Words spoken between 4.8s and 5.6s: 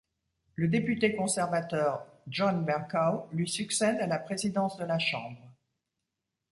la Chambre.